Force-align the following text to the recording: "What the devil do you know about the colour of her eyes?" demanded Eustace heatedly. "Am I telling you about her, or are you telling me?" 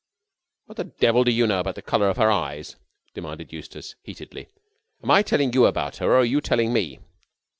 "What 0.65 0.77
the 0.77 0.85
devil 0.85 1.23
do 1.23 1.31
you 1.31 1.45
know 1.45 1.59
about 1.59 1.75
the 1.75 1.83
colour 1.83 2.09
of 2.09 2.17
her 2.17 2.31
eyes?" 2.31 2.75
demanded 3.13 3.53
Eustace 3.53 3.93
heatedly. 4.01 4.47
"Am 5.03 5.11
I 5.11 5.21
telling 5.21 5.53
you 5.53 5.67
about 5.67 5.97
her, 5.97 6.07
or 6.13 6.21
are 6.21 6.25
you 6.25 6.41
telling 6.41 6.73
me?" 6.73 6.97